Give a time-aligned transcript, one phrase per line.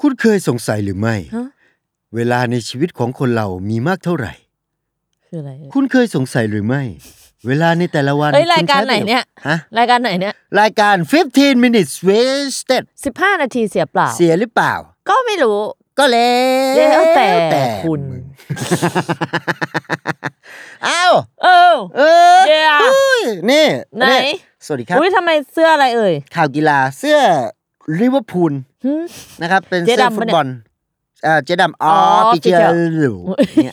[0.00, 1.46] คุณเคยสงสัยหรือไม่ ฮะ
[2.16, 4.32] เวลาในชีวิตของคนเรามีมากเท่าไหร่
[5.26, 6.82] คืออะไร คุณเคยสงสัยหรือไม่
[7.46, 10.96] เวลาในแต่ละวันเอ้ยคุณรายการไหนใช้ปะโชเนี่ย ฮะรายการไหนเนี่ยรายการ
[11.30, 14.74] 15 minutes wasted สิบห้านาทีเสียเปล่า เสียหรือเปล่า
[15.08, 15.60] ก็ไม่รู้
[15.98, 16.34] ก็แล้
[16.74, 18.22] วแล้วแต่คุณ มึง
[20.88, 22.02] อ้าว เออ เอ
[22.36, 23.66] อ Yeah อุ้ยนี่
[23.98, 27.18] ไหนนี่สวัสดีครับ อุ้ยทำไมเสื้ออะไรเอ่ย ข่าวกีฬาเสื้อ
[28.00, 28.52] ลิเวอร์พูล
[28.84, 28.92] หึ
[29.42, 30.48] นะครับเป็นเจ๊เสื้อดำฟุปะตเนี่ยบอล
[31.22, 31.92] เอ่อเจ๊ดำอ๋อ
[32.24, 33.14] อ๋อปีเจอ Official ร์หลู
[33.54, 33.72] เนี่ย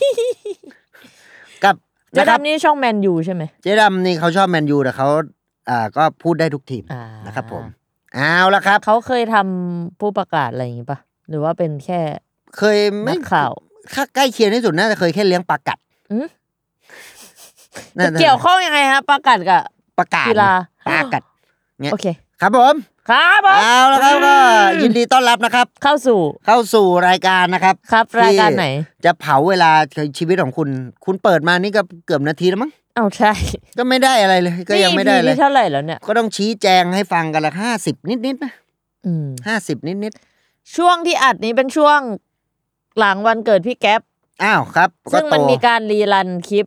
[1.64, 1.76] กับ
[2.12, 5.08] เจ๊นะครับดำนี่ช่องแมนยูใช่ไหมเจ๊ดำนี่เขาชอบแมนยูแต่เขา
[5.70, 7.64] อ่าก็พูดได้ทุกทีมอ่านะครับผม
[8.16, 12.00] เอาละครับ เขาเคยทำผู้ประกาศอะไรอย่างงี้ปะหรือว่าเป็นแค่
[12.58, 13.52] เคยไม่นักข่าว
[13.94, 15.78] ถ้าใกล้เคียงที่สุดน่าจะเคยแค่เลี้ยงปลากัด
[16.12, 16.28] อืม
[17.98, 19.62] นั่นเกี่ยวข้องยังไงฮะประกาศกับ
[19.98, 20.52] ปลากัดกีฬา
[20.88, 21.24] ปลากัด
[21.82, 22.06] เนี่ยโอเค
[22.42, 22.74] ครับผม
[23.12, 24.36] ครับผมเอาละครับก็
[24.82, 28.66] ยินดีต้อนรับนะครับ เข้าสู่เข้าสู่รายการนะครับครับที่รายการไหน
[29.06, 29.72] จะเผาเวลา
[30.18, 30.70] ชีวิตของคุณ
[31.06, 33.32] คุณเปิดมานี่ก็เกือบนาทีแล้วมั้งเอาใช่
[33.78, 38.54] ก็ไม่ได้อะไรเลย ก็ยังไม่ได้นี่เลย EP ที่เท่าไหร่แล้วเนี่ยก็ต้องชี้แจงให้ฟังกันละห้าสิบนิดๆนะ
[39.06, 40.14] อืมห้าสิบนิด
[40.76, 42.00] ช่วงที่อัดนี้เป็นช่วง
[43.00, 46.66] หลังวันเกิดพี่แก๊ปๆอ้าวครับ ซึ่งมันโตมีการรีรันคลิป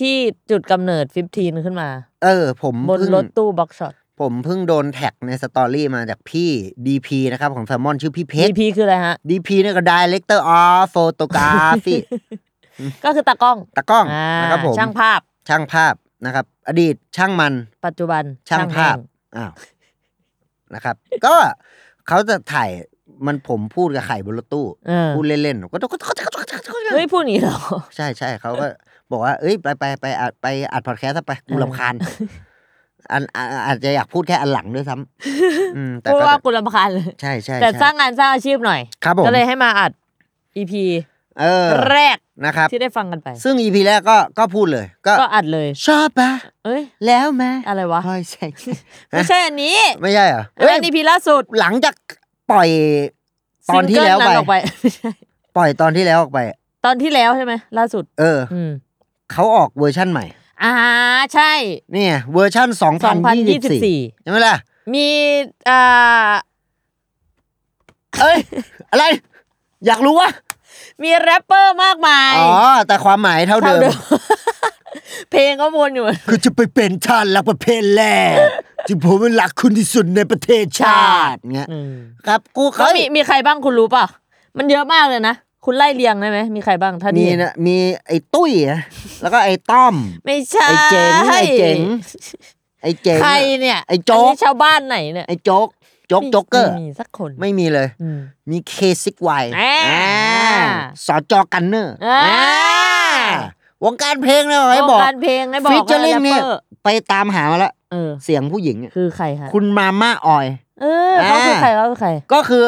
[0.00, 0.16] ที่
[0.50, 1.04] จุดกำเนิด
[1.34, 1.88] 15ขึ้นมา
[2.24, 6.50] เออ ผมบนเพิ่งรถตู้บ็อกช็อต ผมเพิ่งโดนแท็กในสตอรี่มาจากพี่
[6.86, 11.96] ดีพีนะครับของแซมมอนชื่อพี่เพชร DP คืออะไรฮะดีพีเนี่ยก็ Director of Photography
[13.04, 15.94] ก็คือตากล้องตากล้องอ่านะครับผมช่างภาพช่างภาพ
[16.26, 17.52] นะครับ อดีตช่างมัน
[17.86, 19.52] ปัจจุบันช่างภาพแม่อ้าว
[20.74, 21.34] นะครับ ก็
[22.08, 22.70] เขาจะถ่าย
[23.26, 25.90] มันผมพูดกับไข่บนรถตู้เออพูดเล่นๆก็ต้อง
[26.92, 27.58] เฮ้ยพูดอย่างนี้เหรอ
[27.96, 28.66] ใช่ใช่เขาก็
[29.10, 31.94] บอกว่า เอ้ยไปไปไปอัดไปอัดพอดแคสต์ซะไปกูเออรำคาญ
[33.12, 39.92] อันอะอาจจะอยากพูดแค่อันหลังด้วยซ้ำอืมแต่พูดก็ว่ากุลำคาญเลยใช่ใช่แต่ใช่สร้างงานสร้างอาชีพหน่อยครับผมก็เลยให้มาอัด
[40.56, 40.72] EP
[41.40, 46.30] เออแรกนะครับที่ได้ฟังกันไป ซึ่งอีพีแรกก็ก็พูดเลย ก็ก็อัดเลย ชอบปะ
[46.64, 48.46] เอ้ย แล้วไหมอะไรวะใช่ใช่
[49.10, 51.94] ไม่ใช่อันนี้ ไม่ใช่เหรออันนั้น EP ล่าสุดหลังจาก
[52.50, 52.68] ปล่อย
[53.70, 55.10] ตอนที่แล้วซิงไปเกิออกไปไม่ใช่
[55.56, 56.40] ปล่อยตอนที่แล้วออกไป
[56.84, 58.70] ตอนที่แล้วใช่ไหมล่าสุด เอออืม
[59.32, 60.24] เขาออกเวอร์ชั่นใหม่
[60.62, 60.74] อ่า
[61.34, 61.52] ใช่
[61.92, 64.56] นี่ไงเวอร์ชั่น2024 2024 ใช่ไหมล่ะ
[64.92, 65.06] มี
[65.68, 66.32] อ่า
[68.20, 68.38] เอ้ย
[68.90, 69.04] อะไร
[69.86, 70.30] อยากรู้วะ
[71.02, 72.54] มีแรปเปอร์มากมาย อ๋อ
[72.86, 73.80] แต่ความหมายเท่าเดิม
[75.30, 78.02] เพลงก็วนอยู่คือจะไปเป็นชาติรักประเภทแร
[78.34, 78.36] ก
[78.86, 81.94] จึงผมเป็นรักคุณที่สุดในประเทศชาติเงี้ยอืม
[82.26, 84.04] ครับ กูก็เขามีมีใครบ้างคุณรู้ป่ะ
[84.56, 85.34] มันเยอะมากเลยนะ
[85.64, 87.76] คุณไล่เรียงได้ไหมมีใครบ้างท่านมีนะมี
[88.06, 88.80] ไอ้ตุ้ยนะ
[89.22, 89.94] แล้วก็ไอ้ต้อม
[90.26, 91.78] ไม่ใช่ไอ้เจ๋งไอ้เจ๋ง
[92.82, 95.68] ไอ้เจ๋งใครเนี่ยไอ้โจ๊กนนี้ชาวบ้านไหนเนี่ยไอ้โจ๊ก
[96.08, 98.18] โจ๊กไม่โจ๊กเกอร์ไม่มีสักคนไม่มีเลยอืม
[98.50, 99.76] มีเคซิกไวอ่า
[101.06, 103.32] สอจอกันเนอร์อ่าอ่า
[103.84, 110.46] วงการเพลงเนี่ยให้บอกวงการเพลงให้บอก featuring ว่าเนี่ยแรปปอร์ไปตามหามาแล้วเออเสียงผู้หญิงอะคือใครคะคุณมาม่าออย
[110.80, 112.64] เออเขาคือใครเขาคือใคร ก็คือ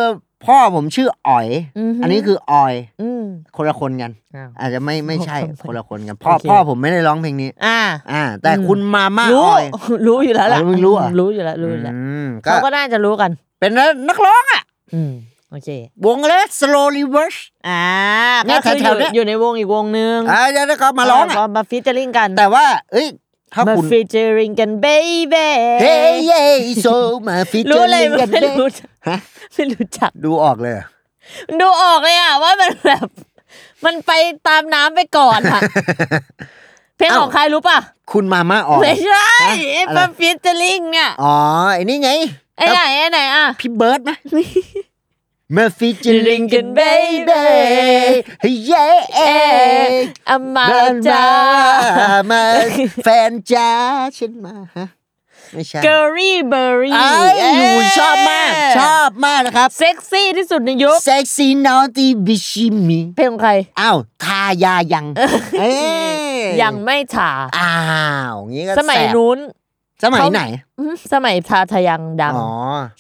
[0.46, 1.46] พ่อผมชื่ออ๋อย
[1.78, 3.22] อือฮึอันนี้คือออยอืม
[3.56, 7.78] คนละคนกันอ้าวอาจจะไม่ไม่ใช่คนละคนละคนกัน พ่อโอเคพ่อผมไม่ได้ร้องเพลงนี้ อ่า
[8.12, 9.64] อ่า แต่อืมคุณมาม่ารู้ออย
[10.06, 13.30] รู้อยู่แล้วแหละอ๋อมึงรู้เหรอรู้อยู่แล้วรู้อยู่แล้วอืมก็เขาก็น่าจะรู้กัน
[13.60, 13.70] เป็น
[14.08, 14.62] นักร้องอะ
[14.94, 15.12] อืม
[15.50, 15.70] โอเค
[16.06, 17.82] วงอะไร slow reverse อ่า
[18.44, 23.06] เนี่ก็ยคืออแถวๆเนี้ยู่ยอยู่ในวงอีกวงนึงอ่าเดี๋ยวเขามาร้องอะก็มาฟีเจอริงกัน แต่ว่า เอ้ย
[23.52, 24.86] ถ้ามาคุณ ฟีเจอริงกันเบ
[25.32, 25.52] บี้
[25.82, 26.44] เฮ้ยเย้
[26.82, 26.86] โซ
[27.28, 29.16] มาฟีเจรู้อเลยริงกันไม่เด้รู้จักฮะ
[29.54, 30.84] ไม่รู้จัก ดูออกเลยเหรอ
[31.60, 33.06] ดูออกเลยอะ ว่ามันแบบ
[33.84, 34.12] มันไป
[34.48, 35.60] ตามน้ำไปก่อนอะ
[36.96, 37.78] เพลงของใครรู้ป่ะ
[38.12, 41.36] คุณมาม่าออยไม่ใช่ฮะไอ้อะไรมาฟีเจอริงเนี่ย อ๋อ
[41.74, 42.10] ไอ้นี่ไง
[42.56, 44.10] ไอ้ไหนไอ้ไหนอะ พี่เบิร์ดไหม
[45.56, 47.44] มา featuring กัน baby hey
[48.40, 48.88] yeah
[50.28, 51.26] อามามาจ้า
[52.30, 52.42] มา
[53.04, 53.70] แฟนจ้า
[54.16, 54.86] ฉันมาฮะ
[55.52, 65.06] ไม่ใช่ Girly Berry ไอ้อยู่ชอบมาก ชอบมากนะครับ เซ็กซี่ที่สุดในยุค sexy naughty bitchy me เพลงของใคร อ้าว ทาทายัง
[65.58, 65.72] เอ้
[66.16, 67.74] ยยังไม่ถาอ้า
[68.30, 69.38] วงี้ก็สมัยแบบนู้น
[70.02, 70.42] สมัยไหน
[70.80, 72.48] อื้อสมัยทาทายังดัง อ๋อ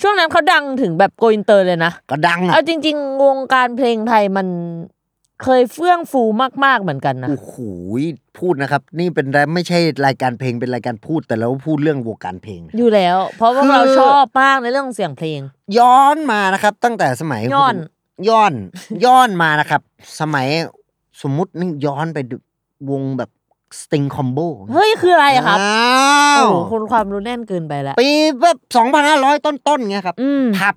[0.00, 4.48] ช่วงนั้นเขาดังถึงแบบ go inter เลยนะ ก็ดังอะเอาจริง ๆ วงการเพลงไทยมัน
[5.42, 6.22] เคยเฟื่องฟู
[6.64, 7.54] มาก ๆ เหมือนกันนะ โอ้โห
[8.38, 15.40] พูดนะครับ นี่เป็นรายไม่ใช่รายการเพลงเป็นรายการพูดแต่เราพูดเรื่องวงการเพลง อยู่แล้ว เพราะว่าคือ เราชอบมากในเรื่องเสียงเพลง
[15.78, 17.74] ย้อนมานะครับ ตั้งแต่สมัยย้อน
[18.28, 18.52] ย้อน
[19.04, 19.80] ย้อนมานะครับ
[20.20, 20.46] สมัย
[21.22, 22.36] สมมุตินี่ย้อนไปดู
[22.90, 23.30] วงแบบ
[23.80, 24.38] สตริงคอมโบ
[24.72, 28.08] เฮ้ย คืออะไรอะครับอ้าโอ้วโหคุณความรู้แน่นเกินไปแล้ว ปี
[28.40, 30.74] แบบสองพันห้าร้อยต้นๆเงี้ยครับอืมผับ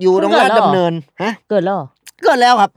[0.00, 1.88] อยู่ตรงคุณเกิลาดดแล้วเหรอดำเนินฮะเกิดแล้วเหรอ
[2.24, 2.70] เกิดแล้วครับ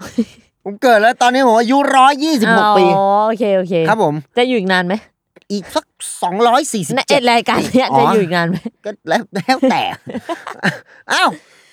[0.64, 4.94] ผมเกิดแล้วตอนนี้ผมอายุร้อยยี่สิบหกปีอ๋อโอเคโอเคครับผม จะอยู่อีกนานไหม
[5.52, 5.86] อีกสัก
[6.24, 8.56] สองร้อยสี่สิบในเจ็ดรายการเนี้ยอ๋อจะอยู่อีกนานไหม
[8.86, 9.82] ก็แล้วแล้วแต่
[11.12, 11.30] อ้าว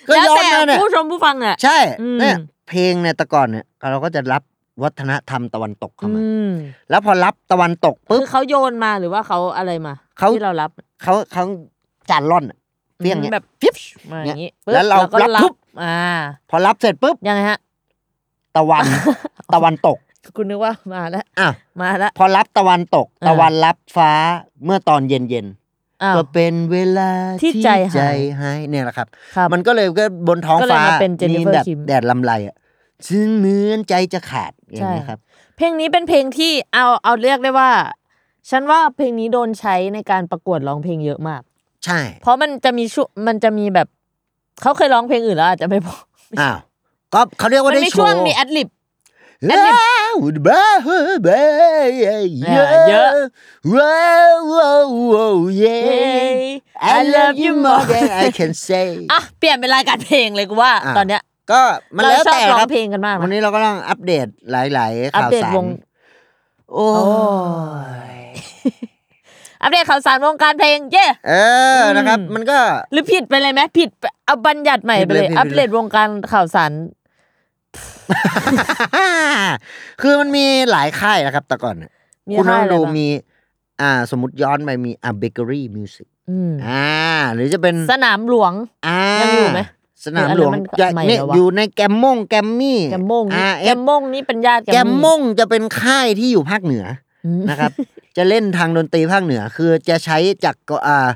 [0.07, 2.35] ก็แล้วย้อนแต่มาเนี่ยผู้ชมผู้ฟังอะใช่อืมเนี่ย
[2.69, 4.41] เพลงเนี่ยแต่ก่อนเนี่ยเราก็จะรับ
[4.83, 6.51] วัฒนธรรมตะวันตกเข้ามาอืม
[6.89, 10.69] แล้วพอรับตะวันตกคืปุ๊บอเขาโยนมาหรือว่าเขาอะไรมาเขาที่เรารับ
[11.03, 11.43] เขาเขา
[12.09, 12.57] จานร่อนอะ
[12.99, 13.75] เรียงเนี้ยแบบปิ๊บ
[14.11, 15.97] มาอย่างนี้แล้วเราก็รับปุ๊บอ่า
[16.49, 17.59] พอรับเสร็จปุ๊บยังไงฮะ
[18.57, 18.85] ตะวัน
[19.53, 19.97] ตะวันตก
[20.37, 24.11] คุณนึกว่ามาแล้วอ้าวมาแล้วพอรับตะวันตกอ่าตะวันรับฟ้า
[24.65, 27.09] เมื่อตอนเย็นเย็นๆอ้าวก็เป็นเวลา
[27.41, 32.55] ที่ใจหายหายเนี่ยแหละครับครับ มันก็เลยก็บนท้องก็เลยฟ้ามาเป็น Jennifer แบบ Kim แดดลำไรอะ
[33.09, 35.19] ซึ่งเหมือนใจจะขาด อย่างนี้ยครับ
[35.57, 37.71] เพลงนี้เป็นเพลงที่เอาเอาเรียกได้ว่า
[38.49, 41.41] ฉันว่าเพลงนี้โดนใช้ในการประกวดร้องเพลงเยอะมาก
[41.85, 43.87] ใช่ เพราะมันจะมีช่วงมันจะมีแบบ
[44.61, 45.97] เขาเคยร้องเพลงอื่นแล้วอาจจะไม่พอ
[46.39, 46.57] อ้าว
[47.13, 48.69] ก็เขาเรียกว่ามันได้มีโชช่วงว์มีแอดลิบ
[49.49, 50.09] เอ้า
[50.47, 50.63] บ้า
[51.23, 51.43] เบ้
[51.97, 52.07] เย
[52.89, 53.11] เยอะ
[53.75, 56.59] ว้าวว้าวว้าว yeah
[56.97, 61.21] I love you more than I can say อะเปลี่ยนเป็นรายการเพลงเลยกูว่าอะตอนเนี้ย
[61.51, 61.59] ก็
[61.95, 65.65] มันเราแล้วชอบแต่ร้อครังบเพลงกันมากวันนะนี้เราก็ต้องอัปเดตหลาย ๆ อัปข่าวเดตสารวง
[66.71, 67.05] โอ้โอ้
[68.15, 68.17] ย
[69.61, 71.33] อัปเดตข่าวสารวงการเพลง เย่เอ
[71.79, 72.57] อนะครับอืมมันก็
[72.91, 76.71] หรือผิดไปเลยไหมผิดไปเอาบัญญัติใหม่ไปเลยผิดไปเลยผิดไปเลย อัปเดตวงการข่าวสาร
[80.01, 81.91] คือมันมีหลายค่ายนะครับ แต่ก่อนน่ะ
[82.29, 83.07] มีคุณต้ค่าอยงอะไรดูบ้างมี
[83.81, 86.87] อ่า สมมติย้อนไปมีอ่าเบเกอรี่มิวสิกอืมอ่า
[87.33, 88.53] หรือจะเป็นสนามหลวง
[88.87, 89.61] อ่ายังอยู่ไหม
[90.05, 96.85] สนามหลวงหรืออันนั้นมันจะใหม่เนี่ยแล้ววะอยู่ในแกมมงแกมมี่แกมมงนี่อ่าแกมมงนี่เป็นญาติแกมมงจะเป็นค่ายที่อยู่ภาคเหนือ
[97.25, 97.71] อืมนะครับ
[98.17, 101.09] จะเล่นทางดนตรีภาคเหนือ คือจะใช้จากก็อ่า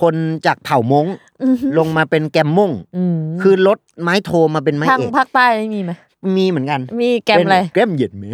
[0.00, 0.14] คน
[0.46, 1.06] จากเผ่ามง
[1.42, 5.92] อืมลงมาเป็นแกมมงอืมคือลดไม้โทมาเป็นไม้ทางเอกภาคใต้ไม่มีไหม
[6.36, 8.24] มีเหมือนกัน มีแกมอะไรเป็นแกมเหย็ดไหม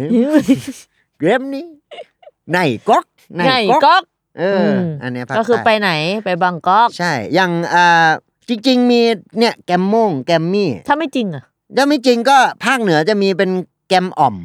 [1.19, 1.65] แกมนี้
[2.51, 2.57] ไหน
[2.89, 3.05] ก๊อก
[3.35, 4.03] ไหนไงก๊อกก๊อก
[4.39, 5.91] เอออมอันเนี้ยภาคก็คือไปใต้ไหน
[6.25, 8.09] ไปบางกอกใช่อย่างอ่า
[8.49, 9.01] จริง ๆ มี
[9.39, 11.43] เนี่ยแกมมงแกมมี่ ถ้าไม่จริงอะ
[11.77, 13.51] ถ้าไม่จริงก็ภาคเหนือจะมีเป็น
[13.87, 14.35] แกมอ่อม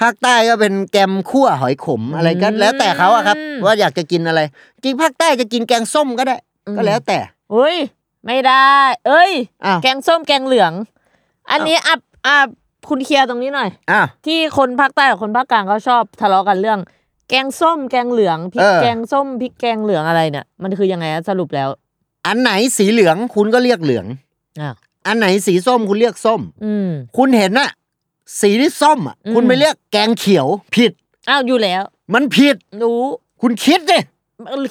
[0.00, 4.40] ภาคใต้ก็เป็นแกมคั่วหอยขมอะไรก็อืมแล้วแต่เขาอะครับ ว่าอยากจะกินอะไร
[4.84, 6.36] จริงภาคใต้จะกินแกงส้มก็ได้
[6.66, 7.18] อืมก็แล้วแต่
[7.52, 7.76] เฮ้ย
[8.26, 8.70] ไม่ได้
[9.06, 9.32] เอ้ย
[9.64, 10.72] อ้าวแกงส้มแกงเหลือง
[11.50, 12.48] อันนี้อับอับ
[12.88, 16.78] คุณเคลียร์ตรงนี้หน่อยอ้าวที่คนภาคใต้กับคนภาคกลางเขาชอบทะเลาะกันเรื่อง
[17.28, 21.68] แกงส้มแกงเหลืองพริเอกอแกงส้มพริกแกงเหลืองอะไรเนี่ย มันคือยังไงอะสรุปแล้ว
[22.26, 24.06] อันไหนสีเหลืองคุณก็เรียกเหลือง
[24.60, 24.74] อ้าว
[25.06, 27.70] อันไหนสีส้มคุณเรียกส้ม อืมคุณเห็นน่ะ
[28.40, 30.92] สีที่ส้มอะอืมคุณไปเรียกแกงเขียวผิด
[31.28, 31.82] อ้าวอยู่แล้ว
[32.14, 33.02] มันผิด รู้
[33.42, 33.98] คุณคิดดิ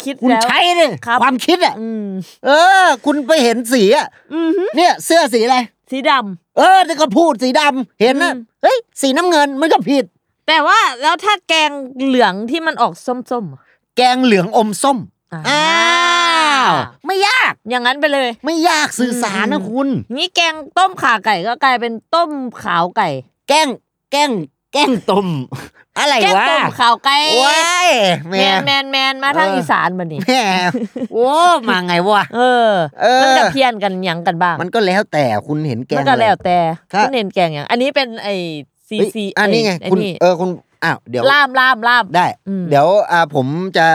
[0.06, 2.08] คิดคุณแล้ว ใช้ดิครับ ความคิดอะอืม
[2.46, 2.50] เอ
[2.84, 5.58] อ คุณไปเห็นสีอะอือหือเนี่ย เสื้อสีอะไร
[5.92, 10.06] สีดำ เออแต่ก็พูดสีดำเห็นนะอืม เฮ้ยสีน้ำเงินมันก็ผิด
[10.48, 11.72] แต่ว่าแล้วถ้าแกง
[12.06, 13.62] เหลืองที่มันออกส้มๆอะ
[13.98, 14.98] แกงเหลืองอมส้ม
[15.34, 15.62] อ่า
[16.66, 22.32] อ้าวไม่ยากอย่างนั้นไปเลย ไม่ยากสื่อสารอืนะมคุณ นี่แกงต้มขาไก่ก็กลายเป็นต้ม
[22.64, 23.10] ขาวไก่
[23.50, 23.68] แกล้ง
[24.12, 24.32] แกล้ง
[24.74, 25.28] แกล้งต้ม
[26.00, 27.88] อะไรแกงวะต้มขาวไก่ว้าย
[28.30, 30.44] แหแมม่นแมนแมนมาทางเอออีอีสานบัดนี้แหม่
[31.14, 31.30] โอ้
[31.70, 32.70] มาไงวะเออ
[33.02, 36.58] เออมันกับเพี้ยนกันหยังกันบ้าง มันก็แล้วแต่คุณเห็นแกมังนก็แล้วอะไรแต่
[36.94, 38.30] ครับคุณเห็นแกงอย่างอันนี้เป็นไอ
[38.90, 40.50] ซีเฮ้ยซีอันนี้ไงคุณเออคุณ
[40.84, 43.86] อ้าวเดี๋ยวล่ามล่ามล่ามได้อืมเดี๋ยวอ่าผมจะ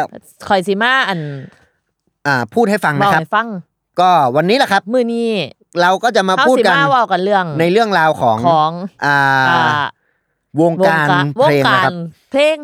[0.48, 1.20] คอยซีมาอัน
[2.26, 3.48] อ่าพูดให้ฟังบอนะกครับให้ฟัง
[4.00, 5.28] ก็วันนี้แหละครับ มือนี้
[5.80, 8.70] เราก็จะมาเขาพูดซีกันมาเว่ากันเรื่อง ในเรื่องราวของของ
[9.04, 9.18] อ่า
[9.50, 9.84] อ่า
[10.60, 11.08] วงการ
[11.40, 11.92] วเพลงกานะครรับ
[12.32, 12.56] เพลง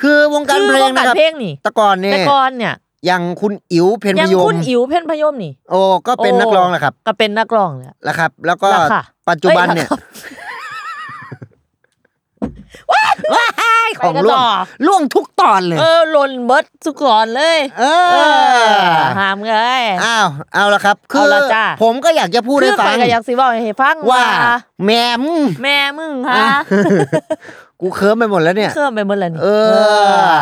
[0.00, 2.74] คือวงการคือเพลวงงนะการครับเพลงนี่แต่ก่อนเนี่ยแต่ก่อนเนี่ย
[3.06, 9.88] อย่างคุณอิ๋วเพนยัพงยมคุณอิ๋วเพ่นพยมนี่ โอ้ก็เป็นโอ้นักร้องแหละครับ ก็เป็นนักร้องเลยแล้วครับ แล้วก็แล้วค่ะปัจจุบันเนี่ย
[12.90, 12.98] อ้
[13.32, 14.46] ว้ายของไปกันล่วต่งอ
[14.86, 24.24] ล่วงทุกตอนเลย เออหล่นเบิดสุกอนเลยเอเอออหามเลยอ้าวเอาละครับ คืเอาอละจ้ะผมก็อยากจะพูดคืให้อฟัข่องยก็อยากสิบอกให้ฟังว่า
[24.86, 26.60] แม่มงแม่มึงอะฮะ
[27.80, 30.38] กูเคิร์มไปหมดแล้วเนี่ยเคลื่อนไปหมดแล้วนี่เออ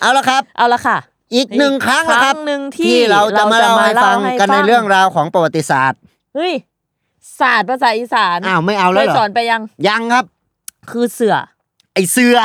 [0.00, 0.96] เอาละครับ เอาละค่ะ
[1.34, 5.98] อีกหนึ่งครั้งนะครับครั้งหนึ่งที่ที่เราจะมาเล่าให้ฟังเราจะมาเล่าให้กันในฟังเรื่องราวของประวัติศาสตร์
[6.34, 6.52] เฮ้ย
[7.40, 10.24] ศาสตร์ภาษาอีสานอ้าวไม่เอาเคแล้วยเหรสออนไปยังยังครับ
[10.90, 11.36] คือเสือ
[11.96, 12.36] ไอเสือ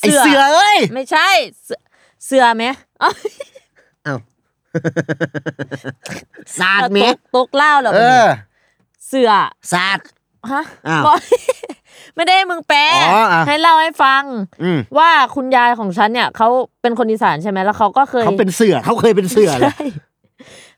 [0.00, 1.28] ไอเสือเอ้ยไม่ใช่
[1.64, 1.80] เสือ
[2.26, 2.64] เสือไหม
[3.00, 3.10] เอ้า
[4.06, 4.18] อ้าว
[6.60, 8.26] ศาสตร์เมตกตกเล่าเหรอเออ
[9.06, 9.30] เสือ
[9.72, 10.06] ศาสตร์
[10.52, 11.18] ฮะอ้าวบอก
[12.16, 12.80] ไม่ได้ให้มึงแปล
[13.12, 14.22] อ๋ออะให้เล่าให้ฟัง
[14.62, 16.48] อืมว่าคุณยายของฉันเนี่ยเขา
[16.82, 19.84] เป็นคนอีสานใช่ไหมแล้วเขาก็เคยเขาเป็นเสือเขาเคยเป็นเสือเลยใช่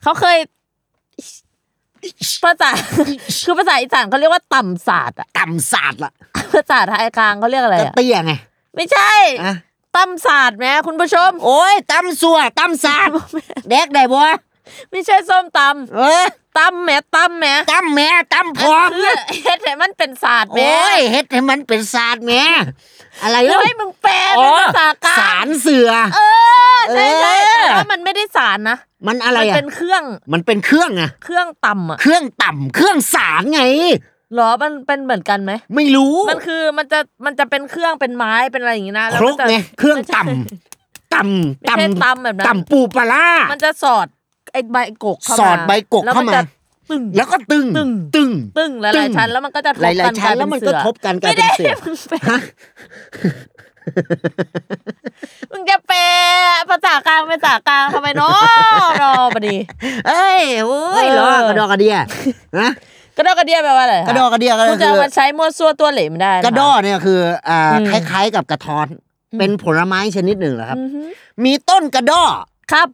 [0.02, 0.38] เขาเคย
[2.44, 2.70] ภาษา
[3.44, 6.12] คือภาษาอีสานเขาเรียกว่าต่ำศาสตร์อะต่ำศาสตร์ล่ะ
[6.52, 8.32] ภาษาไทยกลางเขาเรียกอะไรก็อะเตี้ยไง
[8.76, 9.12] ไม่ใช่
[9.44, 9.54] อะ
[9.96, 13.14] ต่ำศาสตร์แหมคุณผู้ชม โอ้ยตำสัวตำศาสตร์
[13.70, 14.28] เด็กได้บัว
[14.90, 15.60] ไม่ใช่ส้มต
[15.96, 22.44] เออำตำแหมตำแหมตำแม่ตำพร้อมคือเฮ็ดให้มันเป็นศาสตร์แหมโอ้ยเฮ็ดให้มันเป็นศาสตร์แม่
[23.22, 26.20] อะไรแล้แล้ววให้มึงแปลเป็นภาษากลางสารเสือ เอ
[26.73, 28.76] อ ใช่ใช่เออแต่ว่ามันไม่ได้สารนะ
[29.06, 33.62] มันอะไรมันอะเป็นเครื่องมันเป็นเครื่องอะเครื่องต่ำอะเครื่องต่ำเครื่องสารไง
[34.34, 44.06] เหรอมันเป็นเหมือนกันไหมไม่รู้ มันคือมันจะมันจะเป็นเครื่องเป็นไม้เป็นอะไรอย่างงี้นะแล้วครมักจะไงเครื่องไม่ใช่ต่ำต่ำไม่ใช่ตำแบบนั้นต่ำปูปลาร้า มันจะสอด
[44.52, 46.42] ไอ้ใบกกเข้ามาสอดใบกกแล้วเข้ามานจะ
[46.90, 52.40] ตึง แล้วก็ตึงตึง ตึง ตึงหตึลายง ๆชั้นแล้วมันก็จะทบหลายกันๆชั้นแล้วมันก็ทบกันกลายเป็นเสือ ไม่ได้มึงแปลฮะ
[55.50, 56.00] มึงจะแปล
[56.70, 58.38] ภาษากลางเป็นภาษากลางทำไมเนาะ
[59.02, 59.56] รอปดี
[60.08, 61.96] เอ้ยโอ้ยเออเหรอกระดอกกระเดีย
[62.60, 62.70] นะ
[63.16, 68.86] กระดอกกระเดียแปลว่าอะไรคกระดอกกระเดียก็คุณจะคือเอามาใช้มั่วซั่วตัวเหลมได้นคกระดอเนี่ยคืออ่าอืมคล้ายๆกับกระท้อน
[69.38, 71.00] เป็นผลไม้ชนิดหนึ่งแหละครับอือฮึ
[71.44, 72.24] มีต้นกระดอ
[72.72, 72.88] ครับ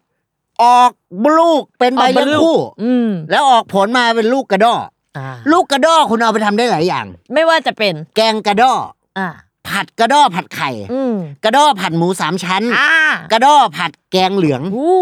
[0.63, 0.91] ออก
[1.39, 4.75] ลูกเป็นใบเลี้ยงคู่อืมแล้วออกผลมาเป็นลูกกระดอ
[5.19, 8.73] อ่าลูกกระดอคุณเอาไปทำได้หลายอย่าง ไม่ว่าจะเป็น แกงกระดอ
[9.19, 9.29] อ่า
[9.69, 11.15] ผัดกระดอผัดไข่อืม
[11.45, 12.91] กระดอผัดหมูสามชั้นอ่า
[13.33, 14.99] กระดอผัดแกงเหลืองอู้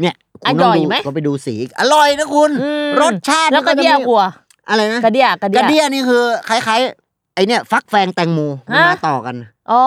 [0.00, 4.22] เนี่ยคุณต้งอร่อยดูไหมก็ไปดูสีอร่อยนะคุณอืมรสชาติแล้วกระเดียมันจมีหัว
[4.68, 8.40] อะไรนะกระเดียกระเดีกยระเดียนี่คือคล้ายๆไอเนี่ยฟักแฟงแตงโม
[8.72, 9.36] มันฮะมาต่อกัน
[9.70, 9.82] อ๋อ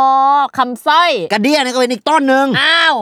[0.58, 2.96] คำสร้อยกระเดียนี่ก็เป็นอีกต้นหนึ่งอ้าว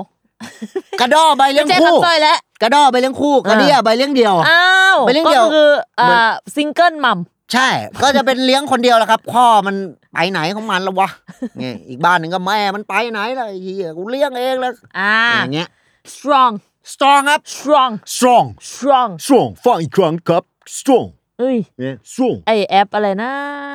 [1.02, 5.70] กระดอใบเลี้ไม่ยงใช่คู่คำสร้อยแล้วกระดอใบเลี้ยงคู่กระเดียใบเลี้ยงเดียวอ้าวไปเรื่องก็เดียวคือ
[6.00, 6.22] อ่าเหมือน
[6.56, 7.20] ซิงเกิลมัม
[7.54, 7.68] ใช่
[8.04, 9.76] ก็จะเป็นเลี้ยงคนเดียวแหละครับ พ่อมัน
[10.20, 11.10] ไปไหนของมันแล้ววะ
[11.58, 15.70] เนี่ยอีกบ้านหนึ่งก็แม่มันไปไหนล่ะไอ้เหี้ยกูเลี้ยงเองแล้วอ่า อย่างเงี้ย
[16.14, 16.54] strong
[16.92, 20.44] strong ครับ strong strong strong strong ฟังอีกครั้งครับ
[20.78, 21.08] strong
[21.40, 23.32] เอ้ยเนี่ย strong ไอแอบอะไรนะ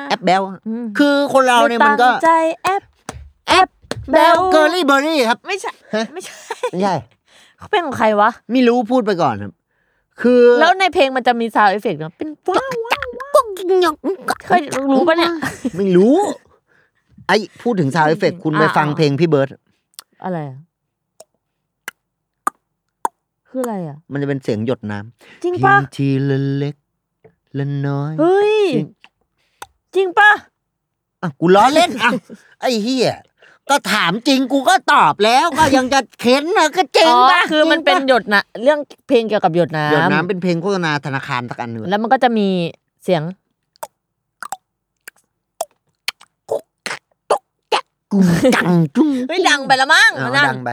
[0.09, 2.31] แอบเบลออืมคือคนเราเนี่ยมันก็ไตั้งใจ
[2.63, 2.83] แอบ
[3.49, 3.69] แอบ
[4.11, 6.35] เบลอ Girly Berry ครับ ไม่ใช่ฮะไม่ใช่
[6.71, 6.95] ไม่ใช่
[7.57, 9.51] เขาเป็นของใครวะ ไม่รู้พูดไปก่อนครับ
[10.21, 12.67] คือ แล้วในเพลงมันจะมี sound effect เนาะเป็นว้า
[13.02, 13.02] ว
[13.33, 13.45] ว้าว
[13.83, 13.95] ว้าว
[14.45, 14.61] เคย
[14.91, 15.31] รู้ปะเนี่ย
[15.77, 16.15] ไม่รู้
[17.27, 19.49] ไอ้พูดถึงซาวเอฟเฟกคุณไปอ่าฟังเพลงพี่เบิร์ด
[20.23, 20.59] อะไรอะ
[23.49, 26.75] คืออะไรอะ มันจะเป็นเสียงหยดน้ำจริงเพียปะงทีละเล็ก
[27.57, 28.87] ละน้อย เฮ้ยจริง
[29.95, 30.31] จริงปะ
[31.21, 32.11] อะกูล้อเล่นอะ
[32.61, 33.13] ไอ้เฮีย
[33.69, 42.47] ก็ถามจริงกูก็ตอบแล้วก็ยังจะเข็นนะก็จริงอ๋อปะคือมันเป็นจริงหยดนะเรื่องเพลงเกี่ยวกับหยดปะน้ำหยดน้ำเป็นเพลงโฆษณาธนาคารสักอันหนึ่งแล้วมันก็จะมี
[43.03, 43.23] เสียง
[46.49, 50.71] กุ้งจังจุ้งเฮ้ยดังไปละมั้งเอานั่นดังไป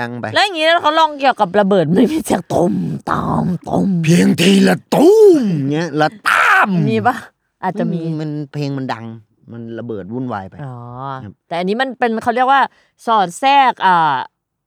[0.00, 2.72] ดังไป แล้วอย่างงี้เขาลองเกี่ยวกับระเบิดไม่มีเสียงตม
[3.10, 5.42] ตอมตมเพียงทีละตุ้ม
[5.72, 7.16] เงี้ยละตามมีปะ
[7.62, 9.06] อาจจะมี มันเพลงมันดัง
[9.52, 10.76] มันระเบิดวุ่นวายไป อ๋อ
[11.24, 12.60] ครับ แต่อันนี้มันเป็นเขาเรียกว่า
[13.06, 14.14] สอดแทรกอ่า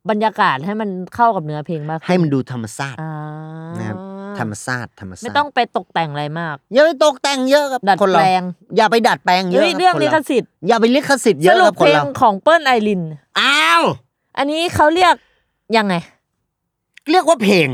[0.09, 3.13] บรรยากาศให้มันเข้ากับเนื้อเพลงมากขึ้ให้มันดูธรรมชาติ อ่า
[3.77, 3.97] นะครับ
[4.39, 8.43] ธรรมชาติธรรมชาติไม่ต้องไปตกแต่งอะไรมาก อย่าไปตกแต่งเยอะครับดัดคนแปเราลง
[8.77, 13.01] อย่าไปดัดแปลงเยอะเฮ้ยครับเรื่องคนลิขสิทธิ์อย่าไปลิขสิทธิ์เยสอะรุคปรับคเพนลงเราของเปิ้ลไอริน
[13.39, 13.83] อ้าว
[14.37, 15.15] อันนี้เขาเรียก
[15.77, 15.95] ยังไง
[17.11, 17.67] เรียกว่าเพลง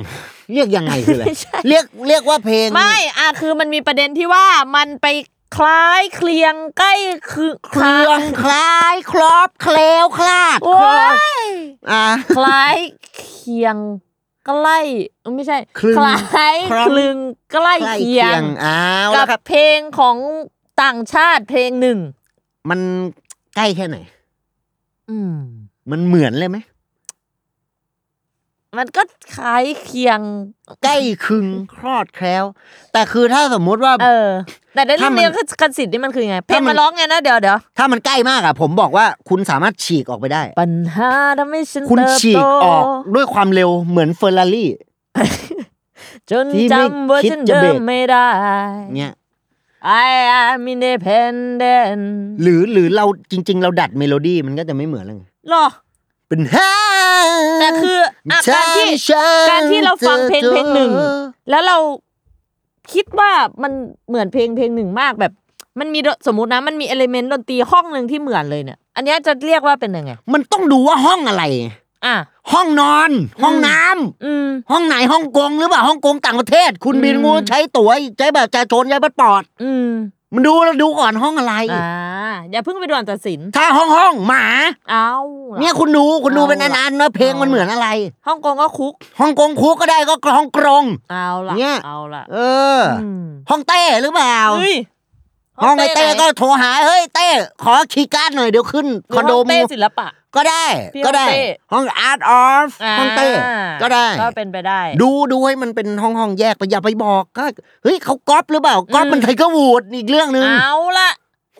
[0.53, 5.07] เรียกยังไงคืออะไรไม่ใช่เรียกเรียกว่าเพลงไม่อะคือมันมีประเด็นที่ว่ามันไป
[5.55, 6.93] คล้ายเคลียงใกล้
[7.31, 10.79] คือเครื่องคล้ายครอบเคลวคลาดโอ้
[11.43, 11.45] ย
[11.91, 12.05] อ่า
[12.35, 12.75] คล้าย
[13.15, 13.77] เคียง
[14.47, 14.79] ใกล้
[15.21, 17.17] เอ้ยไม่ใช่คลึงคล้ายครับคลึง
[17.53, 20.17] ใกล้ใกล้เคีเคียยงงอ้าวกัแล้วบครับเพลงของ
[20.81, 21.97] ต่างชาติเพลงหนึ่ง
[22.69, 22.79] มัน
[23.55, 23.97] ใกล้แค่ไหน
[25.09, 25.35] อืม
[25.91, 26.57] มันเหมือนเลยไหม
[28.77, 29.01] มันก็
[29.35, 30.19] คล้ายเคียง
[30.83, 32.43] ใกล้คึงคลอดแคล้ว
[32.93, 34.29] แต่คือถ้าสมมุติว่า เออ
[34.75, 44.69] แต่ในเรื่ถ้าองมันเรียนคันสิทธิ์นี่มันคือไง เพลถ้างมันมาร้องไงนะเดี๋ยวเดี๋ยวถ้ามันใกล้มากอะผมบอกว่าคุณสามารถฉีกออกไปได้ ปัญหาทำให้ฉันคุณเติบฉีโตกออกด้วยความเร็วเหมือนเฟอร์รารี่
[46.31, 48.27] จนที่ไม่จำว่าคิดฉันจะเดิเบรมกไม่ได้
[48.95, 49.13] เนี่ย
[50.05, 50.09] I
[50.41, 52.03] am independent
[52.41, 55.65] หรือหรือเราจริง ๆ เราดัดเมโลดี้มันก็จะไม่เหมือนแล้วไงหรอ
[56.33, 56.71] เป็นฮ่า
[57.59, 57.97] แต่คือ
[58.31, 61.17] อะการที่ฉันการที่เราฟังเพลงเพลงหนึ่งเธอ
[61.49, 61.77] แล้วเรา
[62.93, 63.31] คิดว่า
[63.63, 63.71] มัน
[64.09, 65.31] เหมือนเพลงเพลงหนึ่งมากแบบ
[65.79, 71.43] มันมีสมมตินะมันมีเอลิเมนต์ดนตรีห้องหนึ่งที่เหมือนเลยเนี่ย อันเนี้ยจะเรียกว่าเป็นยังไง มันต้องดูว่าห้องอะไร
[72.05, 72.15] อะ
[72.51, 73.11] ห้องนอน
[73.43, 79.71] ห้องน้ำอืมห้องไหนฮ่องกงหรือเปล่าฮ่องกงต่างประเทศ คุณอืมบินงูใช้ตั๋วใช้แบบประชาชนใช้บัตรปอด อื
[80.33, 84.45] มมันดูแล้วดูก่อนห้องอะไร อ่าอย่าเพิ่งไปด่วนตัดสิน ถ้าห้องห้องหมา
[84.91, 85.11] เอา
[85.51, 87.87] ล่ะเนี่ยคุณดูคุณดูเอาเป็นล่ะอันๆว่าเพลงมันเอาเหมือนอะไร
[88.27, 92.37] ฮ่องกงก็คุก ฮ่องกงคุกก็ได้ก็ห้องกรง เอาละเนี่ย เอาละเอ
[92.77, 94.75] ออมห้องเต้หรือเปล่า เฮ้ย
[95.63, 97.27] ห้องไอ้เต้ไหนก็โทรหาเฮ้ยเต้
[97.63, 101.25] ขอคีย์การ์ดหน่อยเดี๋ยวขึ้นหรือคอนโดห้องมเต้ศิลปะ ก็ได้ พี่ก็ได้
[101.71, 103.29] ห้องเต้ ห้องอาร์ตออฟห้องเต้า
[103.81, 107.43] ก็ได้ ก็เป็นไปได้ ดูดูให้มันเป็นห้องห้องๆแยกไปอย่าไปบอกก็
[107.83, 111.09] เฮ้ยเขาก๊อปหรือเปล่าก๊อปอืมมันไทเกอร์วูดอีกเรื่องหนึ่งเอาละ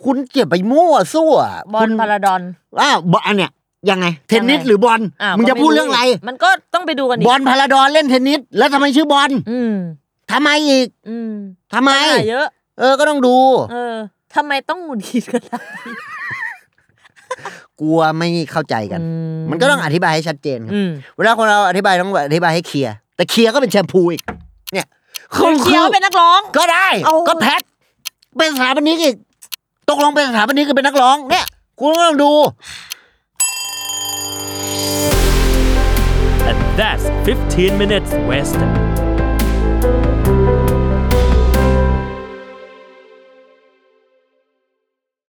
[0.04, 1.34] คุณเก็บไปมั่วซั่ว
[1.72, 2.40] บอคุลณพาราดอน
[2.80, 3.50] อ้าวบอลอันเนี้ย
[3.90, 9.74] ยังไง เทนนิสยังไง หรือบอลอ้าวมึงจะก็ไพูดเรื่องอะไร มันก็ต้องไปดูกันอีกบอลพาราดอนเล่นเทนนิสแล้วทำไมชื่อบอลอืม
[10.32, 11.32] ทำไมอีกอืม
[11.74, 12.46] ทำไม ปัญหาเยอะ
[12.78, 13.36] เออก็ต้องดู
[13.72, 13.94] เออ
[14.34, 15.60] ทำไมต้องหงุดหงิดกันล่ะ
[17.80, 19.00] กลัวไม่เข้าใจกัน
[19.50, 24.22] มันก็ต้องอธิบายให้ชัดเจนครับอืมเวลาคนเราอธิบายต้องอธิบายให้เคลียร์แต่เคลียร์ก็เป็นแชมพูอีก
[24.72, 24.86] เนี่ย
[25.36, 27.60] คุณเคียวเป็นนักร้อง ก็ได้เอาก็แพท
[28.38, 29.16] เป็นสถาปนิกอีก
[29.90, 31.46] ตกลงเป็นสถาปนิกคือเป็นนักร้องเนี่ย
[31.80, 32.32] คุณก็ต้องดู
[36.50, 38.58] and that's 15 minutes west